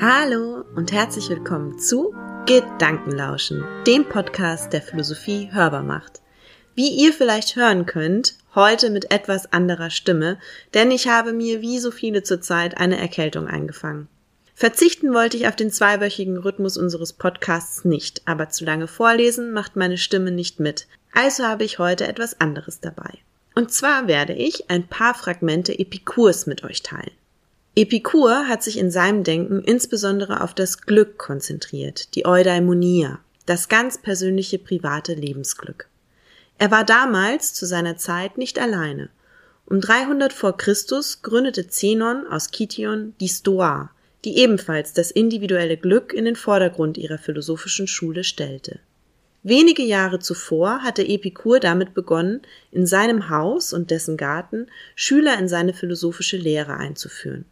Hallo 0.00 0.64
und 0.76 0.92
herzlich 0.92 1.28
willkommen 1.28 1.76
zu 1.80 2.14
Gedankenlauschen, 2.46 3.64
dem 3.84 4.08
Podcast, 4.08 4.72
der 4.72 4.80
Philosophie 4.80 5.50
hörbar 5.50 5.82
macht. 5.82 6.20
Wie 6.76 6.88
ihr 6.88 7.12
vielleicht 7.12 7.56
hören 7.56 7.84
könnt, 7.84 8.36
heute 8.54 8.90
mit 8.90 9.10
etwas 9.10 9.52
anderer 9.52 9.90
Stimme, 9.90 10.38
denn 10.72 10.92
ich 10.92 11.08
habe 11.08 11.32
mir 11.32 11.62
wie 11.62 11.80
so 11.80 11.90
viele 11.90 12.22
zurzeit 12.22 12.76
eine 12.76 12.96
Erkältung 12.96 13.48
eingefangen. 13.48 14.06
Verzichten 14.54 15.12
wollte 15.12 15.36
ich 15.36 15.48
auf 15.48 15.56
den 15.56 15.72
zweiwöchigen 15.72 16.36
Rhythmus 16.36 16.76
unseres 16.76 17.12
Podcasts 17.12 17.84
nicht, 17.84 18.22
aber 18.24 18.50
zu 18.50 18.64
lange 18.64 18.86
vorlesen 18.86 19.50
macht 19.50 19.74
meine 19.74 19.98
Stimme 19.98 20.30
nicht 20.30 20.60
mit. 20.60 20.86
Also 21.12 21.42
habe 21.42 21.64
ich 21.64 21.80
heute 21.80 22.06
etwas 22.06 22.40
anderes 22.40 22.78
dabei. 22.78 23.18
Und 23.56 23.72
zwar 23.72 24.06
werde 24.06 24.34
ich 24.34 24.70
ein 24.70 24.86
paar 24.86 25.14
Fragmente 25.14 25.76
Epikurs 25.76 26.46
mit 26.46 26.62
euch 26.62 26.84
teilen. 26.84 27.17
Epikur 27.78 28.48
hat 28.48 28.64
sich 28.64 28.76
in 28.76 28.90
seinem 28.90 29.22
Denken 29.22 29.62
insbesondere 29.62 30.42
auf 30.42 30.52
das 30.52 30.82
Glück 30.82 31.16
konzentriert, 31.16 32.16
die 32.16 32.26
Eudaimonia, 32.26 33.20
das 33.46 33.68
ganz 33.68 33.98
persönliche 33.98 34.58
private 34.58 35.14
Lebensglück. 35.14 35.88
Er 36.58 36.72
war 36.72 36.82
damals 36.82 37.54
zu 37.54 37.66
seiner 37.66 37.96
Zeit 37.96 38.36
nicht 38.36 38.58
alleine. 38.58 39.10
Um 39.64 39.80
300 39.80 40.32
vor 40.32 40.56
Christus 40.56 41.22
gründete 41.22 41.68
Zenon 41.68 42.26
aus 42.26 42.50
Kition 42.50 43.14
die 43.20 43.28
Stoa, 43.28 43.92
die 44.24 44.38
ebenfalls 44.38 44.92
das 44.92 45.12
individuelle 45.12 45.76
Glück 45.76 46.12
in 46.12 46.24
den 46.24 46.34
Vordergrund 46.34 46.98
ihrer 46.98 47.18
philosophischen 47.18 47.86
Schule 47.86 48.24
stellte. 48.24 48.80
Wenige 49.44 49.84
Jahre 49.84 50.18
zuvor 50.18 50.82
hatte 50.82 51.06
Epikur 51.06 51.60
damit 51.60 51.94
begonnen, 51.94 52.42
in 52.72 52.88
seinem 52.88 53.30
Haus 53.30 53.72
und 53.72 53.92
dessen 53.92 54.16
Garten 54.16 54.66
Schüler 54.96 55.38
in 55.38 55.46
seine 55.46 55.74
philosophische 55.74 56.38
Lehre 56.38 56.76
einzuführen. 56.76 57.44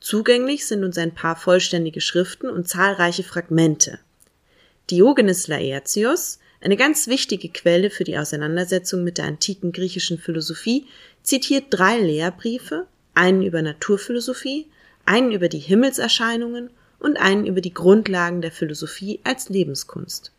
Zugänglich 0.00 0.66
sind 0.66 0.82
uns 0.82 0.96
ein 0.98 1.14
paar 1.14 1.36
vollständige 1.36 2.00
Schriften 2.00 2.48
und 2.48 2.68
zahlreiche 2.68 3.22
Fragmente. 3.22 3.98
Diogenes 4.90 5.46
Laertius, 5.46 6.38
eine 6.60 6.76
ganz 6.76 7.06
wichtige 7.06 7.48
Quelle 7.50 7.90
für 7.90 8.04
die 8.04 8.18
Auseinandersetzung 8.18 9.04
mit 9.04 9.18
der 9.18 9.26
antiken 9.26 9.72
griechischen 9.72 10.18
Philosophie, 10.18 10.86
zitiert 11.22 11.66
drei 11.70 11.98
Lehrbriefe, 11.98 12.86
einen 13.14 13.42
über 13.42 13.62
Naturphilosophie, 13.62 14.66
einen 15.04 15.32
über 15.32 15.48
die 15.48 15.58
Himmelserscheinungen 15.58 16.70
und 16.98 17.18
einen 17.18 17.46
über 17.46 17.60
die 17.60 17.74
Grundlagen 17.74 18.42
der 18.42 18.52
Philosophie 18.52 19.20
als 19.24 19.48
Lebenskunst. 19.48 20.32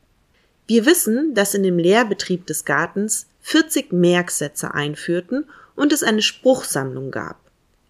Wir 0.67 0.85
wissen, 0.85 1.33
dass 1.33 1.53
in 1.53 1.63
dem 1.63 1.77
Lehrbetrieb 1.77 2.45
des 2.45 2.65
Gartens 2.65 3.27
40 3.41 3.91
Merksätze 3.91 4.73
einführten 4.73 5.49
und 5.75 5.91
es 5.91 6.03
eine 6.03 6.21
Spruchsammlung 6.21 7.11
gab. 7.11 7.40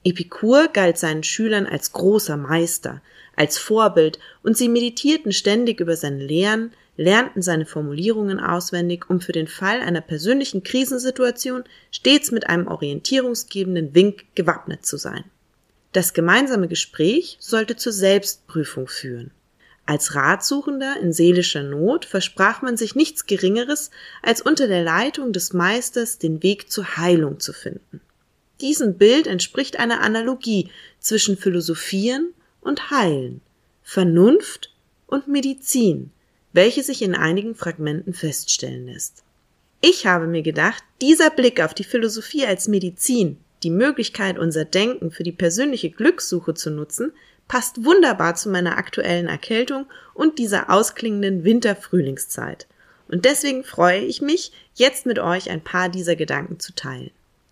Epikur 0.04 0.70
galt 0.70 0.98
seinen 0.98 1.24
Schülern 1.24 1.68
als 1.68 1.92
großer 1.92 2.36
Meister, 2.38 3.02
als 3.36 3.58
Vorbild, 3.58 4.20
und 4.44 4.58
sie 4.58 4.68
meditierten 4.68 5.32
ständig 5.32 5.80
über 5.80 5.96
seine 5.96 6.24
Lehren, 6.24 6.72
lernten 6.98 7.42
seine 7.42 7.66
Formulierungen 7.66 8.40
auswendig, 8.40 9.10
um 9.10 9.22
für 9.22 9.32
den 9.32 9.48
Fall 9.48 9.80
einer 9.82 10.02
persönlichen 10.02 10.64
Krisensituation 10.64 11.64
stets 11.92 12.32
mit 12.32 12.50
einem 12.50 12.68
orientierungsgebenden 12.68 13.94
Wink 13.96 14.26
gewappnet 14.36 14.86
zu 14.86 14.98
sein. 14.98 15.24
Das 15.94 16.14
gemeinsame 16.14 16.68
Gespräch 16.68 17.38
sollte 17.40 17.76
zur 17.76 17.92
Selbstprüfung 17.92 18.88
führen. 18.88 19.32
Als 19.86 20.16
Ratsuchender 20.16 20.98
in 21.02 21.12
seelischer 21.12 21.64
Not 21.64 22.06
versprach 22.06 22.62
man 22.62 22.78
sich 22.78 22.96
nichts 22.96 23.26
Geringeres, 23.26 23.92
als 24.22 24.42
unter 24.42 24.68
der 24.68 24.84
Leitung 24.84 25.34
des 25.34 25.54
Meisters 25.54 26.18
den 26.18 26.44
Weg 26.44 26.72
zur 26.72 26.98
Heilung 26.98 27.40
zu 27.40 27.52
finden. 27.52 28.00
Diesem 28.62 28.98
Bild 28.98 29.26
entspricht 29.26 29.80
eine 29.80 30.02
Analogie 30.02 30.70
zwischen 31.00 31.36
Philosophieren 31.36 32.34
und 32.62 32.92
Heilen, 32.92 33.42
Vernunft 33.84 34.72
und 35.08 35.28
Medizin, 35.28 36.12
welche 36.54 36.84
sich 36.84 37.02
in 37.02 37.16
einigen 37.16 37.56
Fragmenten 37.56 38.14
feststellen 38.14 38.86
lässt. 38.86 39.24
Ich 39.82 40.06
habe 40.06 40.28
mir 40.28 40.44
gedacht, 40.44 40.84
dieser 41.02 41.32
Blick 41.32 41.60
auf 41.60 41.74
die 41.74 41.84
Philosophie 41.84 42.46
als 42.46 42.68
Medizin, 42.68 43.38
die 43.64 43.72
Möglichkeit, 43.72 44.38
unser 44.38 44.64
Denken 44.64 45.10
für 45.10 45.24
die 45.24 45.32
persönliche 45.32 45.90
Glückssuche 45.90 46.54
zu 46.54 46.70
nutzen, 46.70 47.14
passt 47.48 47.84
wunderbar 47.84 48.36
zu 48.36 48.50
meiner 48.50 48.78
aktuellen 48.78 49.28
Erkältung 49.28 49.88
und 50.14 50.38
dieser 50.38 50.70
ausklingenden 50.70 51.44
Winter-Frühlingszeit. 51.44 52.68
Und 53.08 53.26
deswegen 53.26 53.64
freue 53.64 54.02
ich 54.02 54.22
mich, 54.22 54.52
jetzt 54.76 55.08
mit 55.08 55.18
euch 55.18 55.50
ein 55.50 55.64
paar 55.64 55.90
dieser 55.90 56.16
Gedanken 56.16 56.60
zu 56.60 56.74
teilen. 56.74 57.12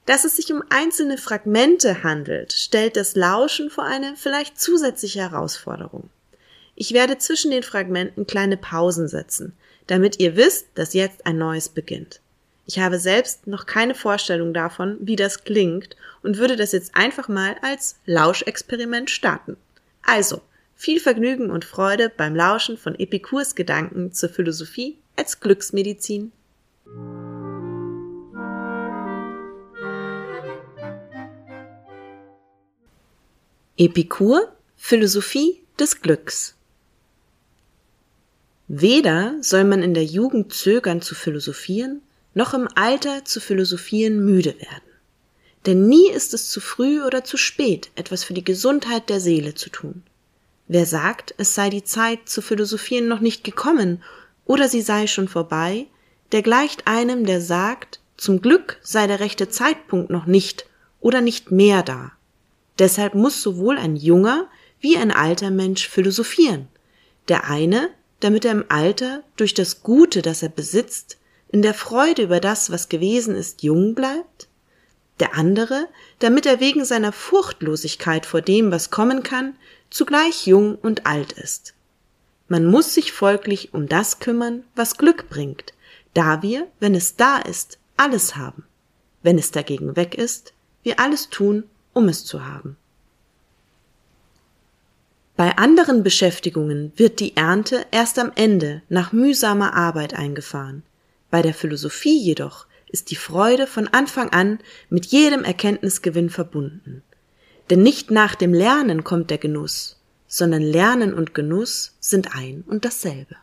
Dass 0.09 0.25
es 0.25 0.37
sich 0.37 0.51
um 0.51 0.63
einzelne 0.69 1.19
Fragmente 1.19 2.01
handelt, 2.01 2.51
stellt 2.51 2.97
das 2.97 3.15
Lauschen 3.15 3.69
vor 3.69 3.83
eine 3.83 4.15
vielleicht 4.15 4.59
zusätzliche 4.59 5.19
Herausforderung. 5.19 6.09
Ich 6.73 6.93
werde 6.93 7.19
zwischen 7.19 7.51
den 7.51 7.61
Fragmenten 7.61 8.25
kleine 8.25 8.57
Pausen 8.57 9.07
setzen, 9.07 9.55
damit 9.85 10.19
ihr 10.19 10.35
wisst, 10.35 10.65
dass 10.73 10.95
jetzt 10.95 11.27
ein 11.27 11.37
neues 11.37 11.69
beginnt. 11.69 12.21
Ich 12.65 12.79
habe 12.79 12.97
selbst 12.97 13.45
noch 13.45 13.67
keine 13.67 13.93
Vorstellung 13.93 14.51
davon, 14.51 14.97
wie 14.99 15.15
das 15.15 15.43
klingt 15.43 15.95
und 16.23 16.39
würde 16.39 16.55
das 16.55 16.71
jetzt 16.71 16.95
einfach 16.95 17.27
mal 17.27 17.57
als 17.61 17.99
Lauschexperiment 18.07 19.11
starten. 19.11 19.57
Also, 20.01 20.41
viel 20.75 20.99
Vergnügen 20.99 21.51
und 21.51 21.65
Freude 21.65 22.09
beim 22.09 22.35
Lauschen 22.35 22.79
von 22.79 22.97
Epikurs 22.97 23.53
Gedanken 23.53 24.11
zur 24.11 24.29
Philosophie 24.29 24.97
als 25.15 25.39
Glücksmedizin. 25.39 26.31
Epikur 33.81 34.41
Philosophie 34.75 35.61
des 35.79 36.01
Glücks 36.01 36.53
Weder 38.67 39.37
soll 39.39 39.63
man 39.63 39.81
in 39.83 39.93
der 39.93 40.03
Jugend 40.03 40.51
zögern 40.51 41.01
zu 41.01 41.15
philosophieren, 41.15 42.01
noch 42.33 42.53
im 42.53 42.67
Alter 42.75 43.23
zu 43.23 43.39
philosophieren 43.39 44.25
müde 44.25 44.53
werden. 44.59 44.91
Denn 45.65 45.87
nie 45.87 46.09
ist 46.11 46.33
es 46.33 46.49
zu 46.49 46.59
früh 46.59 47.01
oder 47.01 47.23
zu 47.23 47.37
spät, 47.37 47.89
etwas 47.95 48.25
für 48.25 48.33
die 48.33 48.43
Gesundheit 48.43 49.07
der 49.07 49.21
Seele 49.21 49.55
zu 49.55 49.69
tun. 49.69 50.03
Wer 50.67 50.85
sagt, 50.85 51.33
es 51.37 51.55
sei 51.55 51.69
die 51.69 51.85
Zeit 51.85 52.27
zu 52.27 52.41
philosophieren 52.41 53.07
noch 53.07 53.21
nicht 53.21 53.45
gekommen 53.45 54.03
oder 54.43 54.67
sie 54.67 54.81
sei 54.81 55.07
schon 55.07 55.29
vorbei, 55.29 55.87
der 56.33 56.41
gleicht 56.41 56.85
einem, 56.85 57.25
der 57.25 57.39
sagt, 57.39 58.01
zum 58.17 58.41
Glück 58.41 58.77
sei 58.83 59.07
der 59.07 59.21
rechte 59.21 59.47
Zeitpunkt 59.47 60.09
noch 60.09 60.25
nicht 60.25 60.65
oder 60.99 61.21
nicht 61.21 61.51
mehr 61.51 61.81
da. 61.81 62.11
Deshalb 62.79 63.13
muss 63.13 63.41
sowohl 63.41 63.77
ein 63.77 63.95
junger 63.95 64.47
wie 64.79 64.97
ein 64.97 65.11
alter 65.11 65.51
Mensch 65.51 65.87
philosophieren. 65.87 66.67
Der 67.27 67.49
eine, 67.49 67.89
damit 68.21 68.45
er 68.45 68.53
im 68.53 68.65
Alter 68.69 69.23
durch 69.35 69.53
das 69.53 69.83
Gute, 69.83 70.21
das 70.21 70.41
er 70.41 70.49
besitzt, 70.49 71.17
in 71.49 71.61
der 71.61 71.73
Freude 71.73 72.23
über 72.23 72.39
das, 72.39 72.71
was 72.71 72.89
gewesen 72.89 73.35
ist, 73.35 73.63
jung 73.63 73.95
bleibt? 73.95 74.47
Der 75.19 75.35
andere, 75.35 75.87
damit 76.19 76.45
er 76.45 76.59
wegen 76.59 76.85
seiner 76.85 77.11
Furchtlosigkeit 77.11 78.25
vor 78.25 78.41
dem, 78.41 78.71
was 78.71 78.89
kommen 78.89 79.23
kann, 79.23 79.55
zugleich 79.89 80.47
jung 80.47 80.75
und 80.75 81.05
alt 81.05 81.33
ist. 81.33 81.73
Man 82.47 82.65
muss 82.65 82.93
sich 82.93 83.11
folglich 83.11 83.73
um 83.73 83.87
das 83.87 84.19
kümmern, 84.19 84.63
was 84.75 84.97
Glück 84.97 85.29
bringt, 85.29 85.73
da 86.13 86.41
wir, 86.41 86.67
wenn 86.79 86.95
es 86.95 87.15
da 87.15 87.37
ist, 87.37 87.77
alles 87.97 88.35
haben. 88.35 88.63
Wenn 89.21 89.37
es 89.37 89.51
dagegen 89.51 89.95
weg 89.95 90.15
ist, 90.15 90.53
wir 90.83 90.99
alles 90.99 91.29
tun, 91.29 91.65
um 91.99 92.07
es 92.07 92.25
zu 92.25 92.45
haben. 92.45 92.77
Bei 95.35 95.57
anderen 95.57 96.01
Beschäftigungen 96.01 96.91
wird 96.95 97.19
die 97.19 97.35
Ernte 97.35 97.85
erst 97.91 98.17
am 98.19 98.31
Ende 98.35 98.81
nach 98.89 99.11
mühsamer 99.11 99.73
Arbeit 99.73 100.13
eingefahren. 100.13 100.83
Bei 101.29 101.41
der 101.41 101.53
Philosophie 101.53 102.17
jedoch 102.17 102.65
ist 102.87 103.11
die 103.11 103.15
Freude 103.15 103.67
von 103.67 103.87
Anfang 103.89 104.29
an 104.29 104.59
mit 104.89 105.07
jedem 105.07 105.43
Erkenntnisgewinn 105.43 106.29
verbunden. 106.29 107.03
Denn 107.69 107.83
nicht 107.83 108.11
nach 108.11 108.35
dem 108.35 108.53
Lernen 108.53 109.03
kommt 109.03 109.29
der 109.29 109.37
Genuss, 109.37 109.97
sondern 110.27 110.61
Lernen 110.61 111.13
und 111.13 111.33
Genuss 111.33 111.95
sind 111.99 112.35
ein 112.35 112.63
und 112.65 112.85
dasselbe. 112.85 113.35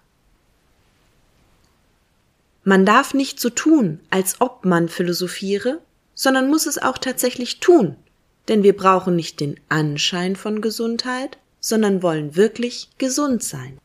Man 2.64 2.84
darf 2.86 3.12
nicht 3.12 3.38
so 3.38 3.50
tun, 3.50 4.00
als 4.10 4.40
ob 4.40 4.64
man 4.64 4.88
philosophiere, 4.88 5.80
sondern 6.14 6.48
muss 6.48 6.66
es 6.66 6.78
auch 6.78 6.98
tatsächlich 6.98 7.60
tun, 7.60 7.96
denn 8.48 8.62
wir 8.62 8.76
brauchen 8.76 9.16
nicht 9.16 9.40
den 9.40 9.58
Anschein 9.68 10.36
von 10.36 10.60
Gesundheit, 10.60 11.38
sondern 11.60 12.02
wollen 12.02 12.36
wirklich 12.36 12.90
gesund 12.98 13.42
sein. 13.42 13.78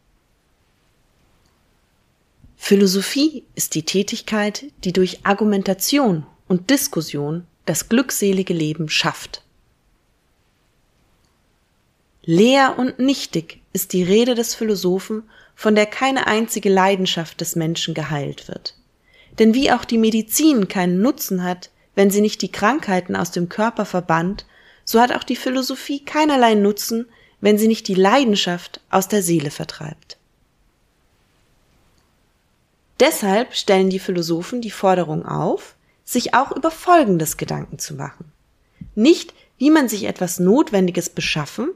Philosophie 2.57 3.43
ist 3.55 3.73
die 3.73 3.83
Tätigkeit, 3.83 4.65
die 4.83 4.93
durch 4.93 5.25
Argumentation 5.25 6.25
und 6.47 6.69
Diskussion 6.69 7.47
das 7.65 7.89
glückselige 7.89 8.53
Leben 8.53 8.87
schafft. 8.87 9.43
Leer 12.23 12.77
und 12.77 12.99
nichtig 12.99 13.61
ist 13.73 13.93
die 13.93 14.03
Rede 14.03 14.35
des 14.35 14.53
Philosophen, 14.53 15.23
von 15.55 15.73
der 15.73 15.87
keine 15.87 16.27
einzige 16.27 16.69
Leidenschaft 16.69 17.41
des 17.41 17.55
Menschen 17.55 17.93
geheilt 17.93 18.47
wird. 18.47 18.75
Denn 19.39 19.53
wie 19.53 19.71
auch 19.71 19.85
die 19.85 19.97
Medizin 19.97 20.67
keinen 20.67 21.01
Nutzen 21.01 21.43
hat, 21.43 21.71
wenn 21.95 22.11
sie 22.11 22.21
nicht 22.21 22.41
die 22.41 22.51
Krankheiten 22.51 23.15
aus 23.15 23.31
dem 23.31 23.49
Körper 23.49 23.85
verbannt, 23.85 24.45
so 24.91 24.99
hat 24.99 25.13
auch 25.13 25.23
die 25.23 25.37
Philosophie 25.37 26.03
keinerlei 26.03 26.53
Nutzen, 26.53 27.05
wenn 27.39 27.57
sie 27.57 27.69
nicht 27.69 27.87
die 27.87 27.95
Leidenschaft 27.95 28.81
aus 28.89 29.07
der 29.07 29.23
Seele 29.23 29.49
vertreibt. 29.49 30.17
Deshalb 32.99 33.55
stellen 33.55 33.89
die 33.89 33.99
Philosophen 33.99 34.59
die 34.59 34.69
Forderung 34.69 35.25
auf, 35.25 35.75
sich 36.03 36.33
auch 36.33 36.51
über 36.51 36.71
Folgendes 36.71 37.37
Gedanken 37.37 37.79
zu 37.79 37.93
machen. 37.93 38.33
Nicht, 38.93 39.33
wie 39.57 39.69
man 39.69 39.87
sich 39.87 40.03
etwas 40.03 40.41
Notwendiges 40.41 41.09
beschaffen, 41.09 41.69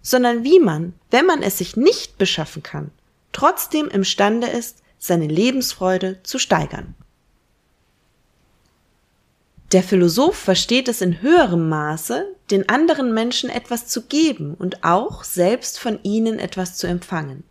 sondern 0.00 0.42
wie 0.42 0.58
man, 0.58 0.94
wenn 1.10 1.26
man 1.26 1.42
es 1.42 1.58
sich 1.58 1.76
nicht 1.76 2.16
beschaffen 2.16 2.62
kann, 2.62 2.90
trotzdem 3.32 3.88
imstande 3.88 4.46
ist, 4.46 4.78
seine 4.98 5.26
Lebensfreude 5.26 6.22
zu 6.22 6.38
steigern. 6.38 6.94
Der 9.72 9.82
Philosoph 9.82 10.36
versteht 10.36 10.86
es 10.88 11.00
in 11.00 11.22
höherem 11.22 11.70
Maße, 11.70 12.26
den 12.50 12.68
anderen 12.68 13.14
Menschen 13.14 13.48
etwas 13.48 13.86
zu 13.86 14.02
geben 14.02 14.54
und 14.54 14.84
auch 14.84 15.24
selbst 15.24 15.78
von 15.78 15.98
ihnen 16.02 16.38
etwas 16.38 16.76
zu 16.76 16.86
empfangen. 16.86 17.42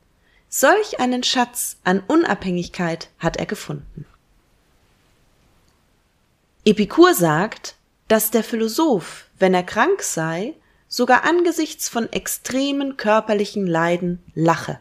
Solch 0.48 1.00
einen 1.00 1.24
Schatz 1.24 1.78
an 1.84 2.04
Unabhängigkeit 2.08 3.10
hat 3.18 3.38
er 3.38 3.48
gefunden. 3.48 4.06
Epikur 6.64 7.16
sagt, 7.16 7.76
dass 8.08 8.30
der 8.30 8.44
Philosoph, 8.44 9.26
wenn 9.40 9.56
er 9.56 9.64
krank 9.64 10.04
sei, 10.04 10.54
sogar 10.88 11.24
angesichts 11.24 11.90
von 11.90 12.12
extremen 12.12 12.98
körperlichen 12.98 13.66
Leiden 13.66 14.22
lache. 14.36 14.78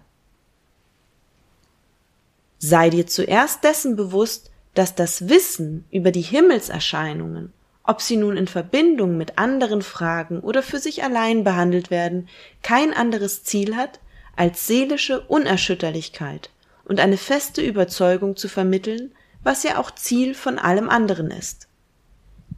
Sei 2.59 2.91
dir 2.91 3.07
zuerst 3.07 3.65
dessen 3.65 3.97
bewusst, 3.97 4.50
dass 4.75 4.95
das 4.95 5.29
Wissen 5.29 5.85
über 5.91 6.11
die 6.13 6.21
Himmelserscheinungen, 6.21 7.53
ob 7.85 8.01
sie 8.01 8.17
nun 8.17 8.37
in 8.37 8.47
Verbindung 8.47 9.17
mit 9.17 9.39
anderen 9.39 9.83
Fragen 9.83 10.41
oder 10.41 10.63
für 10.63 10.79
sich 10.79 11.03
allein 11.03 11.45
behandelt 11.45 11.91
werden, 11.91 12.29
kein 12.63 12.95
anderes 12.95 13.43
Ziel 13.43 13.77
hat, 13.77 14.01
als 14.37 14.67
seelische 14.67 15.21
Unerschütterlichkeit 15.23 16.51
und 16.85 17.01
eine 17.01 17.17
feste 17.17 17.63
Überzeugung 17.63 18.37
zu 18.37 18.49
vermitteln, 18.49 19.13
was 19.43 19.63
ja 19.63 19.79
auch 19.79 19.91
Ziel 19.91 20.35
von 20.35 20.59
allem 20.59 20.89
anderen 20.89 21.31
ist. 21.31 21.69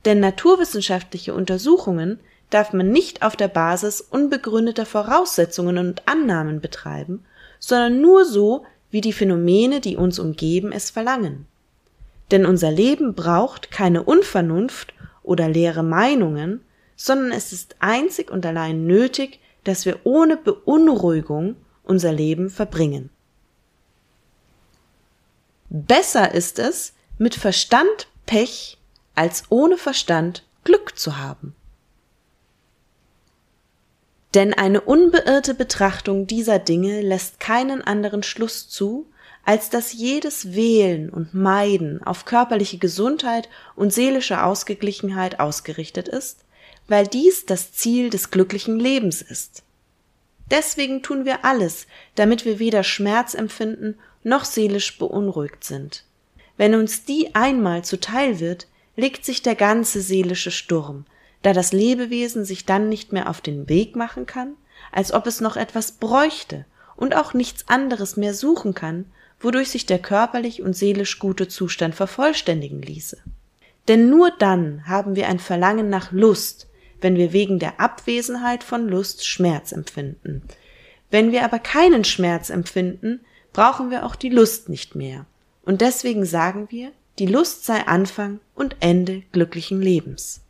Denn 0.04 0.20
naturwissenschaftliche 0.20 1.34
Untersuchungen 1.34 2.18
darf 2.50 2.72
man 2.72 2.90
nicht 2.90 3.22
auf 3.22 3.36
der 3.36 3.48
Basis 3.48 4.00
unbegründeter 4.00 4.84
Voraussetzungen 4.84 5.78
und 5.78 6.06
Annahmen 6.06 6.60
betreiben, 6.60 7.24
sondern 7.58 8.00
nur 8.00 8.24
so, 8.24 8.64
wie 8.90 9.00
die 9.00 9.12
Phänomene, 9.12 9.80
die 9.80 9.96
uns 9.96 10.18
umgeben, 10.18 10.72
es 10.72 10.90
verlangen. 10.90 11.46
Denn 12.32 12.46
unser 12.46 12.70
Leben 12.70 13.14
braucht 13.14 13.70
keine 13.70 14.02
Unvernunft 14.02 14.94
oder 15.22 15.48
leere 15.48 15.82
Meinungen, 15.82 16.64
sondern 16.96 17.30
es 17.30 17.52
ist 17.52 17.76
einzig 17.78 18.30
und 18.30 18.44
allein 18.44 18.86
nötig, 18.86 19.38
dass 19.64 19.84
wir 19.84 20.00
ohne 20.04 20.36
Beunruhigung 20.36 21.56
unser 21.84 22.12
Leben 22.12 22.48
verbringen. 22.50 23.10
Besser 25.68 26.34
ist 26.34 26.58
es, 26.58 26.94
mit 27.18 27.34
Verstand 27.34 28.08
Pech 28.26 28.78
als 29.14 29.44
ohne 29.50 29.76
Verstand 29.76 30.44
Glück 30.64 30.98
zu 30.98 31.18
haben. 31.18 31.54
Denn 34.34 34.54
eine 34.54 34.80
unbeirrte 34.80 35.54
Betrachtung 35.54 36.26
dieser 36.26 36.58
Dinge 36.58 37.02
lässt 37.02 37.40
keinen 37.40 37.82
anderen 37.82 38.22
Schluss 38.22 38.68
zu, 38.70 39.06
als 39.44 39.70
dass 39.70 39.92
jedes 39.92 40.54
Wählen 40.54 41.10
und 41.10 41.34
Meiden 41.34 42.02
auf 42.02 42.24
körperliche 42.24 42.78
Gesundheit 42.78 43.48
und 43.74 43.92
seelische 43.92 44.44
Ausgeglichenheit 44.44 45.40
ausgerichtet 45.40 46.08
ist, 46.08 46.44
weil 46.88 47.06
dies 47.06 47.46
das 47.46 47.72
Ziel 47.72 48.10
des 48.10 48.30
glücklichen 48.30 48.78
Lebens 48.78 49.22
ist. 49.22 49.62
Deswegen 50.50 51.02
tun 51.02 51.24
wir 51.24 51.44
alles, 51.44 51.86
damit 52.14 52.44
wir 52.44 52.58
weder 52.58 52.84
Schmerz 52.84 53.34
empfinden 53.34 53.96
noch 54.22 54.44
seelisch 54.44 54.98
beunruhigt 54.98 55.64
sind. 55.64 56.04
Wenn 56.56 56.74
uns 56.74 57.04
die 57.04 57.34
einmal 57.34 57.82
zuteil 57.84 58.38
wird, 58.38 58.68
legt 58.94 59.24
sich 59.24 59.42
der 59.42 59.54
ganze 59.54 60.00
seelische 60.00 60.50
Sturm, 60.50 61.06
da 61.42 61.52
das 61.52 61.72
Lebewesen 61.72 62.44
sich 62.44 62.66
dann 62.66 62.88
nicht 62.88 63.12
mehr 63.12 63.28
auf 63.28 63.40
den 63.40 63.68
Weg 63.68 63.96
machen 63.96 64.26
kann, 64.26 64.54
als 64.92 65.12
ob 65.12 65.26
es 65.26 65.40
noch 65.40 65.56
etwas 65.56 65.92
bräuchte 65.92 66.66
und 66.94 67.16
auch 67.16 67.34
nichts 67.34 67.68
anderes 67.68 68.16
mehr 68.16 68.34
suchen 68.34 68.74
kann, 68.74 69.06
wodurch 69.42 69.70
sich 69.70 69.86
der 69.86 69.98
körperlich 69.98 70.62
und 70.62 70.74
seelisch 70.74 71.18
gute 71.18 71.48
Zustand 71.48 71.94
vervollständigen 71.94 72.82
ließe. 72.82 73.18
Denn 73.88 74.08
nur 74.08 74.30
dann 74.30 74.86
haben 74.86 75.16
wir 75.16 75.28
ein 75.28 75.38
Verlangen 75.38 75.90
nach 75.90 76.12
Lust, 76.12 76.68
wenn 77.00 77.16
wir 77.16 77.32
wegen 77.32 77.58
der 77.58 77.80
Abwesenheit 77.80 78.62
von 78.62 78.88
Lust 78.88 79.26
Schmerz 79.26 79.72
empfinden. 79.72 80.42
Wenn 81.10 81.32
wir 81.32 81.44
aber 81.44 81.58
keinen 81.58 82.04
Schmerz 82.04 82.48
empfinden, 82.48 83.20
brauchen 83.52 83.90
wir 83.90 84.06
auch 84.06 84.14
die 84.14 84.30
Lust 84.30 84.68
nicht 84.68 84.94
mehr. 84.94 85.26
Und 85.64 85.80
deswegen 85.80 86.24
sagen 86.24 86.68
wir, 86.70 86.92
die 87.18 87.26
Lust 87.26 87.64
sei 87.64 87.86
Anfang 87.86 88.40
und 88.54 88.76
Ende 88.80 89.22
glücklichen 89.32 89.82
Lebens. 89.82 90.40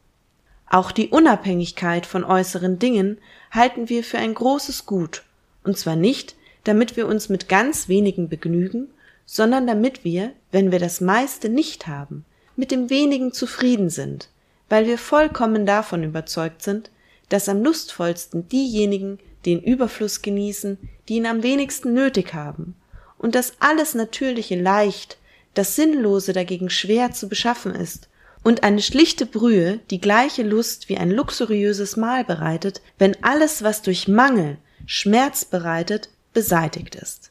Auch 0.68 0.92
die 0.92 1.08
Unabhängigkeit 1.08 2.06
von 2.06 2.24
äußeren 2.24 2.78
Dingen 2.78 3.18
halten 3.50 3.88
wir 3.88 4.04
für 4.04 4.18
ein 4.18 4.34
großes 4.34 4.86
Gut, 4.86 5.22
und 5.64 5.76
zwar 5.76 5.96
nicht, 5.96 6.36
damit 6.64 6.96
wir 6.96 7.06
uns 7.06 7.28
mit 7.28 7.48
ganz 7.48 7.88
wenigen 7.88 8.28
begnügen, 8.28 8.88
sondern 9.26 9.66
damit 9.66 10.04
wir, 10.04 10.32
wenn 10.50 10.72
wir 10.72 10.78
das 10.78 11.00
meiste 11.00 11.48
nicht 11.48 11.86
haben, 11.86 12.24
mit 12.56 12.70
dem 12.70 12.90
wenigen 12.90 13.32
zufrieden 13.32 13.90
sind 13.90 14.28
weil 14.72 14.86
wir 14.86 14.96
vollkommen 14.96 15.66
davon 15.66 16.02
überzeugt 16.02 16.62
sind, 16.62 16.90
dass 17.28 17.50
am 17.50 17.62
lustvollsten 17.62 18.48
diejenigen 18.48 19.18
den 19.44 19.60
Überfluss 19.60 20.22
genießen, 20.22 20.78
die 21.10 21.16
ihn 21.16 21.26
am 21.26 21.42
wenigsten 21.42 21.92
nötig 21.92 22.32
haben, 22.32 22.74
und 23.18 23.34
dass 23.34 23.52
alles 23.58 23.94
Natürliche 23.94 24.58
leicht, 24.58 25.18
das 25.52 25.76
Sinnlose 25.76 26.32
dagegen 26.32 26.70
schwer 26.70 27.12
zu 27.12 27.28
beschaffen 27.28 27.74
ist, 27.74 28.08
und 28.42 28.62
eine 28.62 28.80
schlichte 28.80 29.26
Brühe 29.26 29.78
die 29.90 30.00
gleiche 30.00 30.42
Lust 30.42 30.88
wie 30.88 30.96
ein 30.96 31.10
luxuriöses 31.10 31.98
Mahl 31.98 32.24
bereitet, 32.24 32.80
wenn 32.96 33.22
alles, 33.22 33.62
was 33.62 33.82
durch 33.82 34.08
Mangel 34.08 34.56
Schmerz 34.86 35.44
bereitet, 35.44 36.08
beseitigt 36.32 36.94
ist. 36.94 37.30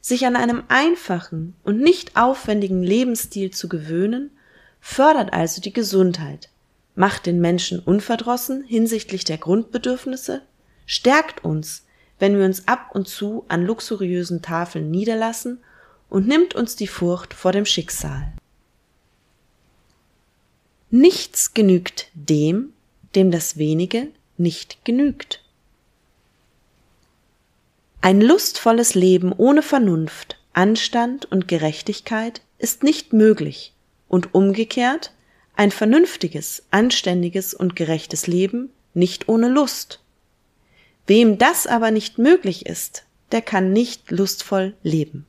Sich 0.00 0.26
an 0.26 0.36
einem 0.36 0.64
einfachen 0.68 1.54
und 1.64 1.80
nicht 1.80 2.16
aufwendigen 2.16 2.82
Lebensstil 2.82 3.50
zu 3.50 3.68
gewöhnen, 3.68 4.30
fördert 4.80 5.32
also 5.32 5.60
die 5.60 5.72
Gesundheit, 5.72 6.50
macht 6.94 7.26
den 7.26 7.40
Menschen 7.40 7.78
unverdrossen 7.78 8.64
hinsichtlich 8.64 9.24
der 9.24 9.38
Grundbedürfnisse, 9.38 10.42
stärkt 10.86 11.44
uns, 11.44 11.84
wenn 12.18 12.38
wir 12.38 12.44
uns 12.44 12.68
ab 12.68 12.90
und 12.92 13.08
zu 13.08 13.44
an 13.48 13.64
luxuriösen 13.64 14.42
Tafeln 14.42 14.90
niederlassen 14.90 15.58
und 16.10 16.28
nimmt 16.28 16.54
uns 16.54 16.76
die 16.76 16.86
Furcht 16.86 17.34
vor 17.34 17.52
dem 17.52 17.64
Schicksal. 17.64 18.32
Nichts 20.90 21.54
genügt 21.54 22.08
dem, 22.14 22.72
dem 23.14 23.30
das 23.30 23.56
wenige 23.56 24.08
nicht 24.36 24.84
genügt. 24.84 25.43
Ein 28.04 28.20
lustvolles 28.20 28.94
Leben 28.94 29.32
ohne 29.32 29.62
Vernunft, 29.62 30.36
Anstand 30.52 31.24
und 31.24 31.48
Gerechtigkeit 31.48 32.42
ist 32.58 32.82
nicht 32.82 33.14
möglich, 33.14 33.72
und 34.08 34.34
umgekehrt 34.34 35.14
ein 35.56 35.70
vernünftiges, 35.70 36.64
anständiges 36.70 37.54
und 37.54 37.76
gerechtes 37.76 38.26
Leben 38.26 38.68
nicht 38.92 39.30
ohne 39.30 39.48
Lust. 39.48 40.02
Wem 41.06 41.38
das 41.38 41.66
aber 41.66 41.90
nicht 41.90 42.18
möglich 42.18 42.66
ist, 42.66 43.06
der 43.32 43.40
kann 43.40 43.72
nicht 43.72 44.10
lustvoll 44.10 44.74
leben. 44.82 45.24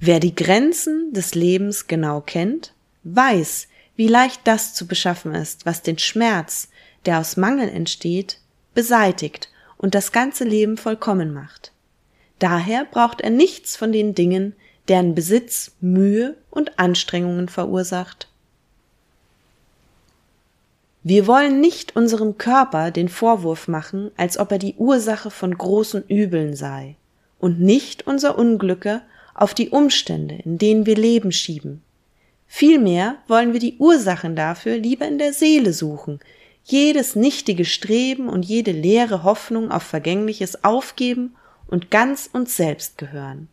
Wer 0.00 0.18
die 0.18 0.34
Grenzen 0.34 1.12
des 1.12 1.36
Lebens 1.36 1.86
genau 1.86 2.20
kennt, 2.20 2.74
weiß, 3.04 3.68
wie 3.94 4.08
leicht 4.08 4.40
das 4.42 4.74
zu 4.74 4.88
beschaffen 4.88 5.36
ist, 5.36 5.66
was 5.66 5.82
den 5.82 5.98
Schmerz, 6.00 6.68
der 7.06 7.20
aus 7.20 7.36
Mangel 7.36 7.68
entsteht, 7.68 8.40
beseitigt 8.74 9.50
und 9.80 9.94
das 9.94 10.12
ganze 10.12 10.44
Leben 10.44 10.76
vollkommen 10.76 11.32
macht. 11.32 11.72
Daher 12.38 12.84
braucht 12.84 13.22
er 13.22 13.30
nichts 13.30 13.76
von 13.76 13.92
den 13.92 14.14
Dingen, 14.14 14.54
deren 14.88 15.14
Besitz 15.14 15.72
Mühe 15.80 16.36
und 16.50 16.78
Anstrengungen 16.78 17.48
verursacht. 17.48 18.28
Wir 21.02 21.26
wollen 21.26 21.62
nicht 21.62 21.96
unserem 21.96 22.36
Körper 22.36 22.90
den 22.90 23.08
Vorwurf 23.08 23.68
machen, 23.68 24.10
als 24.18 24.36
ob 24.36 24.52
er 24.52 24.58
die 24.58 24.74
Ursache 24.74 25.30
von 25.30 25.56
großen 25.56 26.04
Übeln 26.08 26.54
sei, 26.54 26.96
und 27.38 27.58
nicht 27.58 28.06
unser 28.06 28.36
Unglücke 28.36 29.00
auf 29.34 29.54
die 29.54 29.70
Umstände, 29.70 30.40
in 30.44 30.58
denen 30.58 30.84
wir 30.84 30.96
leben, 30.96 31.32
schieben. 31.32 31.82
Vielmehr 32.46 33.16
wollen 33.28 33.54
wir 33.54 33.60
die 33.60 33.78
Ursachen 33.78 34.36
dafür 34.36 34.76
lieber 34.76 35.06
in 35.08 35.16
der 35.16 35.32
Seele 35.32 35.72
suchen, 35.72 36.20
jedes 36.64 37.16
nichtige 37.16 37.64
Streben 37.64 38.28
und 38.28 38.44
jede 38.44 38.72
leere 38.72 39.22
Hoffnung 39.22 39.70
auf 39.70 39.82
Vergängliches 39.82 40.64
aufgeben 40.64 41.36
und 41.66 41.90
ganz 41.90 42.28
uns 42.32 42.56
selbst 42.56 42.98
gehören. 42.98 43.48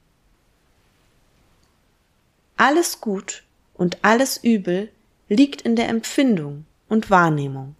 Alles 2.58 3.02
Gut 3.02 3.44
und 3.76 4.00
alles 4.02 4.38
Übel 4.44 4.90
liegt 5.30 5.62
in 5.62 5.76
der 5.76 5.90
Empfindung 5.90 6.66
und 6.90 7.10
Wahrnehmung. 7.10 7.76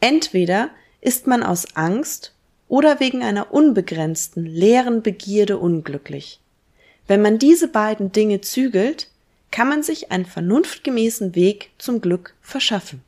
Entweder 0.00 0.70
ist 1.00 1.26
man 1.26 1.42
aus 1.42 1.76
Angst 1.76 2.34
oder 2.68 3.00
wegen 3.00 3.22
einer 3.22 3.52
unbegrenzten, 3.52 4.44
leeren 4.44 5.02
Begierde 5.02 5.58
unglücklich. 5.58 6.40
Wenn 7.06 7.22
man 7.22 7.38
diese 7.38 7.68
beiden 7.68 8.12
Dinge 8.12 8.40
zügelt, 8.40 9.08
kann 9.52 9.68
man 9.68 9.84
sich 9.84 10.10
einen 10.10 10.26
vernunftgemäßen 10.26 11.36
Weg 11.36 11.70
zum 11.78 12.00
Glück 12.00 12.34
verschaffen. 12.40 13.04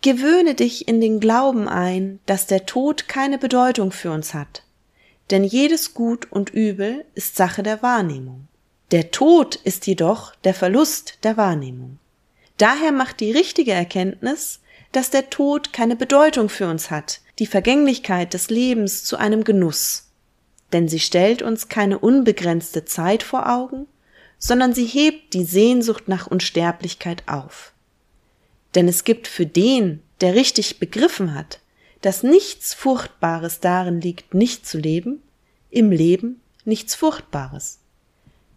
Gewöhne 0.00 0.54
dich 0.54 0.88
in 0.88 1.00
den 1.00 1.20
Glauben 1.20 1.68
ein, 1.68 2.18
dass 2.26 2.46
der 2.46 2.64
Tod 2.64 3.06
keine 3.06 3.38
Bedeutung 3.38 3.92
für 3.92 4.10
uns 4.10 4.32
hat, 4.32 4.62
denn 5.30 5.44
jedes 5.44 5.94
Gut 5.94 6.32
und 6.32 6.50
Übel 6.50 7.04
ist 7.14 7.36
Sache 7.36 7.62
der 7.62 7.82
Wahrnehmung. 7.82 8.48
Der 8.90 9.10
Tod 9.10 9.56
ist 9.56 9.86
jedoch 9.86 10.34
der 10.36 10.54
Verlust 10.54 11.18
der 11.22 11.36
Wahrnehmung. 11.36 11.98
Daher 12.58 12.92
macht 12.92 13.20
die 13.20 13.32
richtige 13.32 13.72
Erkenntnis, 13.72 14.60
dass 14.92 15.10
der 15.10 15.30
Tod 15.30 15.72
keine 15.72 15.96
Bedeutung 15.96 16.48
für 16.48 16.68
uns 16.68 16.90
hat, 16.90 17.20
die 17.38 17.46
Vergänglichkeit 17.46 18.34
des 18.34 18.50
Lebens 18.50 19.04
zu 19.04 19.16
einem 19.16 19.44
Genuss. 19.44 20.11
Denn 20.72 20.88
sie 20.88 21.00
stellt 21.00 21.42
uns 21.42 21.68
keine 21.68 21.98
unbegrenzte 21.98 22.84
Zeit 22.84 23.22
vor 23.22 23.48
Augen, 23.48 23.86
sondern 24.38 24.74
sie 24.74 24.86
hebt 24.86 25.34
die 25.34 25.44
Sehnsucht 25.44 26.08
nach 26.08 26.26
Unsterblichkeit 26.26 27.24
auf. 27.28 27.72
Denn 28.74 28.88
es 28.88 29.04
gibt 29.04 29.28
für 29.28 29.46
den, 29.46 30.02
der 30.20 30.34
richtig 30.34 30.78
begriffen 30.78 31.34
hat, 31.34 31.60
dass 32.00 32.22
nichts 32.22 32.74
Furchtbares 32.74 33.60
darin 33.60 34.00
liegt, 34.00 34.34
nicht 34.34 34.66
zu 34.66 34.78
leben, 34.78 35.22
im 35.70 35.90
Leben 35.90 36.40
nichts 36.64 36.94
Furchtbares. 36.94 37.78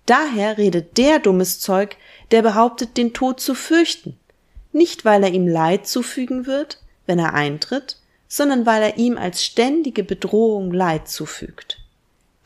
Daher 0.05 0.57
redet 0.57 0.97
der 0.97 1.19
dummes 1.19 1.59
Zeug, 1.59 1.97
der 2.31 2.41
behauptet, 2.41 2.97
den 2.97 3.13
Tod 3.13 3.39
zu 3.39 3.55
fürchten, 3.55 4.17
nicht 4.71 5.05
weil 5.05 5.23
er 5.23 5.31
ihm 5.31 5.47
Leid 5.47 5.87
zufügen 5.87 6.45
wird, 6.45 6.81
wenn 7.05 7.19
er 7.19 7.33
eintritt, 7.33 7.97
sondern 8.27 8.65
weil 8.65 8.81
er 8.81 8.97
ihm 8.97 9.17
als 9.17 9.43
ständige 9.43 10.03
Bedrohung 10.03 10.71
Leid 10.71 11.07
zufügt. 11.07 11.84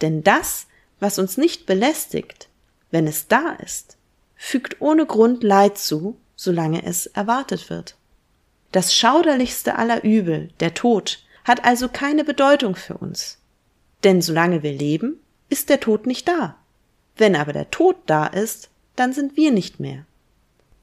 Denn 0.02 0.24
das, 0.24 0.68
was 1.00 1.20
uns 1.20 1.38
nicht 1.38 1.66
belästigt, 1.66 2.50
wenn 2.92 3.08
es 3.08 3.28
da 3.28 3.54
ist, 3.64 3.98
fügt 4.36 4.82
ohne 4.82 5.06
Grund 5.06 5.44
Leid 5.44 5.78
zu, 5.78 6.18
solange 6.36 6.86
es 6.86 7.06
erwartet 7.08 7.70
wird. 7.70 7.96
Das 8.72 8.94
schauderlichste 8.94 9.78
aller 9.78 10.04
Übel, 10.04 10.50
der 10.60 10.74
Tod, 10.74 11.24
hat 11.44 11.66
also 11.66 11.90
keine 11.90 12.24
Bedeutung 12.24 12.76
für 12.76 12.98
uns. 12.98 13.38
Denn 14.04 14.22
solange 14.22 14.64
wir 14.64 14.72
leben, 14.72 15.20
ist 15.50 15.70
der 15.70 15.80
Tod 15.80 16.06
nicht 16.06 16.28
da. 16.28 16.56
Wenn 17.18 17.36
aber 17.36 17.54
der 17.54 17.72
Tod 17.72 17.98
da 18.06 18.28
ist, 18.28 18.70
dann 18.96 19.14
sind 19.14 19.36
wir 19.36 19.52
nicht 19.52 19.80
mehr. 19.80 20.06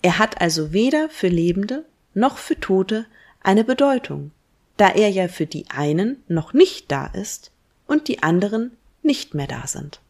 Er 0.03 0.19
hat 0.19 0.41
also 0.41 0.73
weder 0.73 1.09
für 1.09 1.29
Lebende 1.29 1.85
noch 2.15 2.39
für 2.39 2.59
Tote 2.59 3.07
eine 3.43 3.65
Bedeutung, 3.65 4.33
da 4.77 4.89
er 4.89 5.09
ja 5.09 5.29
für 5.29 5.47
die 5.47 5.67
einen 5.71 6.23
noch 6.29 6.53
nicht 6.53 6.91
da 6.91 7.07
ist 7.07 7.51
und 7.87 8.09
die 8.09 8.23
anderen 8.23 8.77
nicht 9.07 9.35
mehr 9.35 9.47
da 9.47 9.67
sind. 9.67 10.01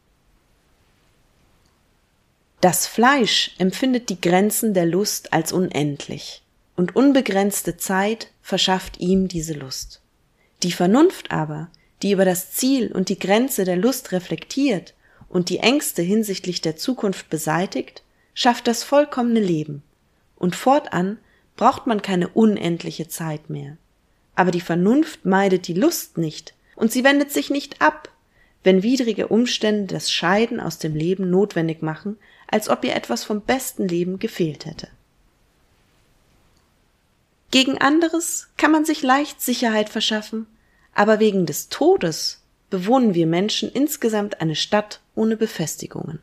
Das 2.60 2.86
Fleisch 2.86 3.54
empfindet 3.58 4.08
die 4.08 4.20
Grenzen 4.20 4.74
der 4.74 4.86
Lust 4.86 5.32
als 5.32 5.52
unendlich, 5.52 6.42
und 6.74 6.96
unbegrenzte 6.96 7.76
Zeit 7.76 8.32
verschafft 8.42 8.98
ihm 8.98 9.28
diese 9.28 9.54
Lust. 9.54 10.00
Die 10.62 10.72
Vernunft 10.72 11.30
aber, 11.30 11.68
die 12.02 12.12
über 12.12 12.24
das 12.24 12.52
Ziel 12.52 12.92
und 12.92 13.08
die 13.08 13.18
Grenze 13.18 13.64
der 13.64 13.76
Lust 13.76 14.12
reflektiert 14.12 14.94
und 15.28 15.48
die 15.48 15.58
Ängste 15.58 16.02
hinsichtlich 16.02 16.60
der 16.60 16.76
Zukunft 16.76 17.28
beseitigt, 17.30 18.02
schafft 18.34 18.66
das 18.66 18.82
vollkommene 18.82 19.40
Leben. 19.40 19.82
Und 20.36 20.56
fortan 20.56 21.18
braucht 21.56 21.86
man 21.86 22.02
keine 22.02 22.28
unendliche 22.28 23.08
Zeit 23.08 23.48
mehr. 23.48 23.76
Aber 24.34 24.50
die 24.50 24.60
Vernunft 24.60 25.24
meidet 25.24 25.68
die 25.68 25.74
Lust 25.74 26.18
nicht, 26.18 26.54
und 26.74 26.92
sie 26.92 27.04
wendet 27.04 27.32
sich 27.32 27.48
nicht 27.48 27.80
ab, 27.80 28.10
wenn 28.66 28.82
widrige 28.82 29.28
Umstände 29.28 29.94
das 29.94 30.10
Scheiden 30.10 30.58
aus 30.58 30.80
dem 30.80 30.96
Leben 30.96 31.30
notwendig 31.30 31.82
machen, 31.82 32.18
als 32.48 32.68
ob 32.68 32.84
ihr 32.84 32.96
etwas 32.96 33.22
vom 33.22 33.40
besten 33.40 33.86
Leben 33.86 34.18
gefehlt 34.18 34.66
hätte. 34.66 34.88
Gegen 37.52 37.78
anderes 37.78 38.48
kann 38.56 38.72
man 38.72 38.84
sich 38.84 39.02
leicht 39.02 39.40
Sicherheit 39.40 39.88
verschaffen, 39.88 40.48
aber 40.94 41.20
wegen 41.20 41.46
des 41.46 41.68
Todes 41.68 42.42
bewohnen 42.68 43.14
wir 43.14 43.28
Menschen 43.28 43.70
insgesamt 43.70 44.40
eine 44.40 44.56
Stadt 44.56 45.00
ohne 45.14 45.36
Befestigungen. 45.36 46.18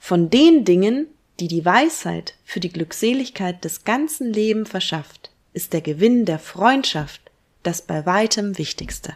Von 0.00 0.28
den 0.28 0.64
Dingen, 0.64 1.06
die 1.38 1.46
die 1.46 1.64
Weisheit 1.64 2.34
für 2.44 2.58
die 2.58 2.70
Glückseligkeit 2.70 3.62
des 3.62 3.84
ganzen 3.84 4.32
Lebens 4.32 4.70
verschafft, 4.70 5.30
ist 5.52 5.72
der 5.72 5.82
Gewinn 5.82 6.24
der 6.24 6.40
Freundschaft 6.40 7.20
das 7.62 7.80
bei 7.80 8.04
weitem 8.06 8.58
Wichtigste. 8.58 9.14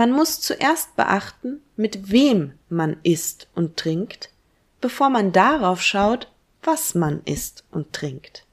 Man 0.00 0.12
muss 0.12 0.40
zuerst 0.40 0.96
beachten, 0.96 1.60
mit 1.76 2.10
wem 2.10 2.54
man 2.70 2.96
isst 3.02 3.48
und 3.54 3.76
trinkt, 3.76 4.30
bevor 4.80 5.10
man 5.10 5.30
darauf 5.30 5.82
schaut, 5.82 6.32
was 6.62 6.94
man 6.94 7.20
isst 7.26 7.64
und 7.70 7.92
trinkt. 7.92 8.46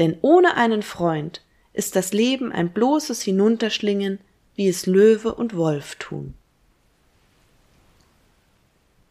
Denn 0.00 0.18
ohne 0.22 0.56
einen 0.56 0.82
Freund 0.82 1.40
ist 1.72 1.94
das 1.94 2.12
Leben 2.12 2.50
ein 2.50 2.72
bloßes 2.72 3.22
Hinunterschlingen, 3.22 4.18
wie 4.56 4.66
es 4.66 4.86
Löwe 4.86 5.32
und 5.32 5.54
Wolf 5.54 5.94
tun. 5.94 6.34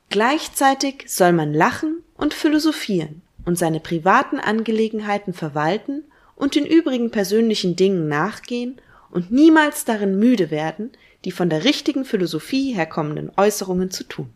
Gleichzeitig 0.09 1.05
soll 1.07 1.31
man 1.31 1.53
lachen 1.53 2.03
und 2.17 2.33
philosophieren 2.33 3.21
und 3.45 3.57
seine 3.57 3.79
privaten 3.79 4.41
Angelegenheiten 4.41 5.33
verwalten 5.33 6.03
und 6.35 6.55
den 6.55 6.65
übrigen 6.65 7.11
persönlichen 7.11 7.77
Dingen 7.77 8.09
nachgehen 8.09 8.81
und 9.09 9.31
niemals 9.31 9.85
darin 9.85 10.19
müde 10.19 10.51
werden, 10.51 10.91
die 11.25 11.31
von 11.31 11.49
der 11.49 11.63
richtigen 11.63 12.05
Philosophie 12.05 12.73
herkommenden 12.73 13.31
Äußerungen 13.35 13.91
zu 13.91 14.03
tun. 14.03 14.29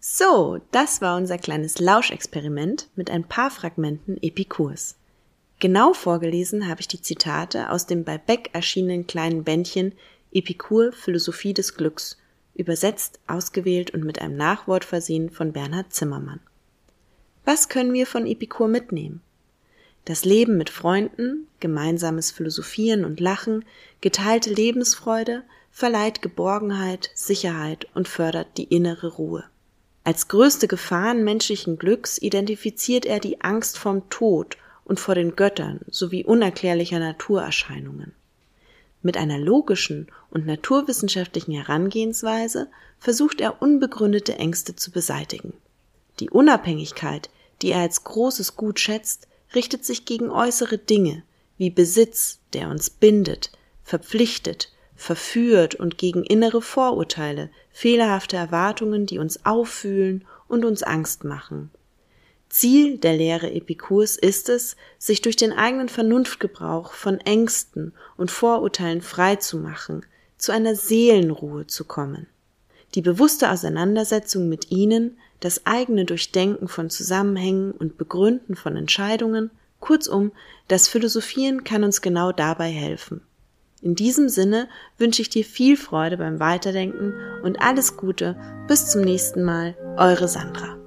So, 0.00 0.60
das 0.72 1.00
war 1.00 1.16
unser 1.16 1.38
kleines 1.38 1.78
Lauschexperiment 1.78 2.88
mit 2.96 3.10
ein 3.10 3.24
paar 3.24 3.50
Fragmenten 3.50 4.20
Epikurs. 4.20 4.96
Genau 5.60 5.92
vorgelesen 5.92 6.68
habe 6.68 6.80
ich 6.80 6.88
die 6.88 7.00
Zitate 7.00 7.70
aus 7.70 7.86
dem 7.86 8.02
bei 8.02 8.18
Beck 8.18 8.50
erschienenen 8.52 9.06
kleinen 9.06 9.44
Bändchen 9.44 9.92
Epikur 10.32 10.92
Philosophie 10.92 11.54
des 11.54 11.76
Glücks, 11.76 12.18
übersetzt, 12.54 13.20
ausgewählt 13.26 13.92
und 13.92 14.04
mit 14.04 14.20
einem 14.20 14.36
Nachwort 14.36 14.84
versehen 14.84 15.30
von 15.30 15.52
Bernhard 15.52 15.92
Zimmermann. 15.92 16.40
Was 17.44 17.68
können 17.68 17.92
wir 17.92 18.06
von 18.06 18.26
Epikur 18.26 18.68
mitnehmen? 18.68 19.20
Das 20.04 20.24
Leben 20.24 20.56
mit 20.56 20.70
Freunden, 20.70 21.48
gemeinsames 21.58 22.30
Philosophieren 22.30 23.04
und 23.04 23.18
Lachen, 23.18 23.64
geteilte 24.00 24.50
Lebensfreude 24.50 25.42
verleiht 25.70 26.22
Geborgenheit, 26.22 27.10
Sicherheit 27.14 27.86
und 27.94 28.06
fördert 28.06 28.58
die 28.58 28.64
innere 28.64 29.14
Ruhe. 29.14 29.44
Als 30.04 30.28
größte 30.28 30.68
Gefahren 30.68 31.24
menschlichen 31.24 31.78
Glücks 31.78 32.18
identifiziert 32.18 33.06
er 33.06 33.20
die 33.20 33.40
Angst 33.40 33.78
vorm 33.78 34.08
Tod 34.08 34.56
und 34.84 35.00
vor 35.00 35.14
den 35.14 35.36
Göttern 35.36 35.80
sowie 35.88 36.24
unerklärlicher 36.24 36.98
Naturerscheinungen. 36.98 38.12
Mit 39.02 39.16
einer 39.16 39.38
logischen 39.38 40.08
und 40.30 40.46
naturwissenschaftlichen 40.46 41.52
Herangehensweise 41.52 42.68
versucht 42.98 43.40
er 43.40 43.62
unbegründete 43.62 44.36
Ängste 44.36 44.76
zu 44.76 44.92
beseitigen. 44.92 45.54
Die 46.22 46.30
Unabhängigkeit, 46.30 47.30
die 47.62 47.72
er 47.72 47.80
als 47.80 48.04
großes 48.04 48.54
Gut 48.54 48.78
schätzt, 48.78 49.26
richtet 49.56 49.84
sich 49.84 50.04
gegen 50.04 50.30
äußere 50.30 50.78
Dinge 50.78 51.24
wie 51.56 51.68
Besitz, 51.68 52.38
der 52.52 52.68
uns 52.68 52.90
bindet, 52.90 53.50
verpflichtet, 53.82 54.72
verführt 54.94 55.74
und 55.74 55.98
gegen 55.98 56.22
innere 56.22 56.62
Vorurteile, 56.62 57.50
fehlerhafte 57.72 58.36
Erwartungen, 58.36 59.04
die 59.04 59.18
uns 59.18 59.44
auffühlen 59.44 60.24
und 60.46 60.64
uns 60.64 60.84
Angst 60.84 61.24
machen. 61.24 61.72
Ziel 62.48 62.98
der 62.98 63.16
Lehre 63.16 63.50
Epikurs 63.50 64.16
ist 64.16 64.48
es, 64.48 64.76
sich 64.98 65.22
durch 65.22 65.34
den 65.34 65.52
eigenen 65.52 65.88
Vernunftgebrauch 65.88 66.92
von 66.92 67.18
Ängsten 67.18 67.94
und 68.16 68.30
Vorurteilen 68.30 69.02
frei 69.02 69.34
zu 69.34 69.56
machen, 69.56 70.06
zu 70.38 70.52
einer 70.52 70.76
Seelenruhe 70.76 71.66
zu 71.66 71.84
kommen. 71.84 72.28
Die 72.94 73.02
bewusste 73.02 73.50
Auseinandersetzung 73.50 74.48
mit 74.48 74.70
ihnen, 74.70 75.18
das 75.44 75.66
eigene 75.66 76.04
Durchdenken 76.04 76.68
von 76.68 76.88
Zusammenhängen 76.88 77.72
und 77.72 77.98
Begründen 77.98 78.54
von 78.54 78.76
Entscheidungen, 78.76 79.50
kurzum, 79.80 80.32
das 80.68 80.88
Philosophieren 80.88 81.64
kann 81.64 81.84
uns 81.84 82.00
genau 82.00 82.32
dabei 82.32 82.70
helfen. 82.70 83.20
In 83.82 83.96
diesem 83.96 84.28
Sinne 84.28 84.68
wünsche 84.96 85.22
ich 85.22 85.28
dir 85.28 85.44
viel 85.44 85.76
Freude 85.76 86.16
beim 86.16 86.38
Weiterdenken 86.38 87.14
und 87.42 87.60
alles 87.60 87.96
Gute. 87.96 88.36
Bis 88.68 88.90
zum 88.90 89.02
nächsten 89.02 89.42
Mal. 89.42 89.74
Eure 89.98 90.28
Sandra. 90.28 90.81